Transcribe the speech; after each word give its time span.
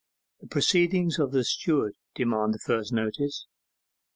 The 0.39 0.47
proceedings 0.47 1.19
of 1.19 1.31
the 1.31 1.43
steward 1.43 1.93
demand 2.15 2.55
the 2.55 2.57
first 2.65 2.91
notice. 2.91 3.45